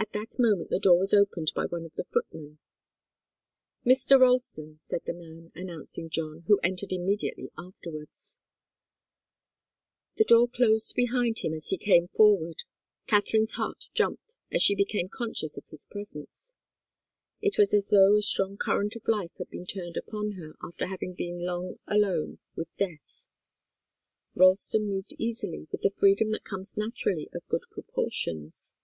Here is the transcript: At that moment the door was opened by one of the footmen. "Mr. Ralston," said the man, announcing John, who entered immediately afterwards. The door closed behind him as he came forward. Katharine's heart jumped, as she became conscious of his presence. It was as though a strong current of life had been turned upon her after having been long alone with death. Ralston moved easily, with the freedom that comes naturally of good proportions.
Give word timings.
At 0.00 0.12
that 0.14 0.34
moment 0.36 0.68
the 0.70 0.80
door 0.80 0.98
was 0.98 1.14
opened 1.14 1.52
by 1.54 1.66
one 1.66 1.84
of 1.84 1.94
the 1.94 2.02
footmen. 2.12 2.58
"Mr. 3.86 4.20
Ralston," 4.20 4.78
said 4.80 5.02
the 5.04 5.14
man, 5.14 5.52
announcing 5.54 6.10
John, 6.10 6.40
who 6.48 6.58
entered 6.64 6.90
immediately 6.90 7.52
afterwards. 7.56 8.40
The 10.16 10.24
door 10.24 10.48
closed 10.48 10.96
behind 10.96 11.38
him 11.38 11.54
as 11.54 11.68
he 11.68 11.78
came 11.78 12.08
forward. 12.08 12.64
Katharine's 13.06 13.52
heart 13.52 13.84
jumped, 13.94 14.34
as 14.50 14.60
she 14.60 14.74
became 14.74 15.08
conscious 15.08 15.56
of 15.56 15.68
his 15.68 15.86
presence. 15.86 16.54
It 17.40 17.56
was 17.56 17.72
as 17.72 17.90
though 17.90 18.16
a 18.16 18.22
strong 18.22 18.56
current 18.56 18.96
of 18.96 19.06
life 19.06 19.36
had 19.38 19.50
been 19.50 19.66
turned 19.66 19.96
upon 19.96 20.32
her 20.32 20.54
after 20.64 20.86
having 20.86 21.14
been 21.14 21.44
long 21.46 21.78
alone 21.86 22.40
with 22.56 22.74
death. 22.76 23.28
Ralston 24.34 24.88
moved 24.88 25.12
easily, 25.16 25.68
with 25.70 25.82
the 25.82 25.92
freedom 25.92 26.32
that 26.32 26.42
comes 26.42 26.76
naturally 26.76 27.28
of 27.32 27.46
good 27.46 27.62
proportions. 27.70 28.74